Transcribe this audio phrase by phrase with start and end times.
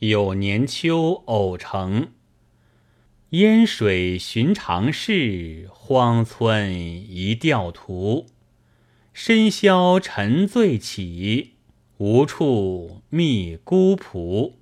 [0.00, 2.12] 有年秋偶成。
[3.30, 8.26] 烟水寻常事，荒村一钓徒。
[9.12, 11.56] 深宵沉醉起，
[11.98, 14.59] 无处觅孤蒲。